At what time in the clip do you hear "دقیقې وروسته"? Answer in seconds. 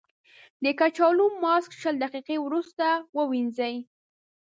2.03-2.85